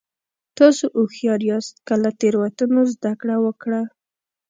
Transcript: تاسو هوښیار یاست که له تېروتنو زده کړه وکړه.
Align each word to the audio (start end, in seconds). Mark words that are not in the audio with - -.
تاسو 0.57 0.83
هوښیار 0.97 1.41
یاست 1.51 1.75
که 1.87 1.93
له 2.03 2.09
تېروتنو 2.19 2.81
زده 2.93 3.11
کړه 3.21 3.35
وکړه. 3.45 3.81